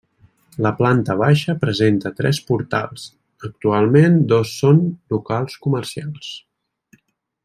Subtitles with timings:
[0.65, 3.05] La planta baixa presenta tres portals,
[3.49, 4.81] actualment dos són
[5.17, 6.33] locals comercials.